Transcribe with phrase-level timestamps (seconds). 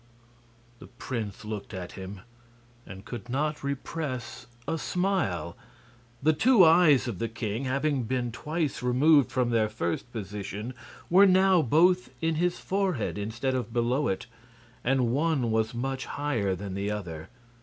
[0.79, 2.21] The prince looked at him,
[2.87, 5.55] and could not repress a smile.
[6.23, 10.73] The two eyes of the king, having been twice removed from their first position,
[11.11, 14.25] were now both in his forehead, instead of below it,
[14.83, 17.29] and one was much higher than the other.